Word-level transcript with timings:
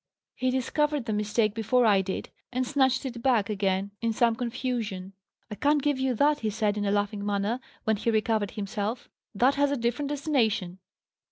He 0.33 0.49
discovered 0.49 1.05
the 1.05 1.13
mistake 1.13 1.53
before 1.53 1.85
I 1.85 2.01
did, 2.01 2.31
and 2.51 2.65
snatched 2.65 3.05
it 3.05 3.21
back 3.21 3.51
again 3.51 3.91
in 4.01 4.13
some 4.13 4.35
confusion." 4.35 5.13
"'I 5.51 5.55
can't 5.57 5.83
give 5.83 5.99
you 5.99 6.15
that,' 6.15 6.39
he 6.39 6.49
said 6.49 6.75
in 6.75 6.85
a 6.85 6.91
laughing 6.91 7.23
manner, 7.23 7.59
when 7.83 7.97
he 7.97 8.09
recovered 8.09 8.49
himself. 8.49 9.09
'That 9.35 9.53
has 9.53 9.69
a 9.69 9.77
different 9.77 10.09
destination. 10.09 10.79